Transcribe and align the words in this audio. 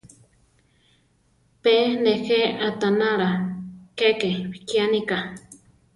Pe 1.61 1.73
nejé 2.03 2.39
aʼtanála 2.67 3.29
keke 3.97 4.29
bikiánika. 4.51 5.17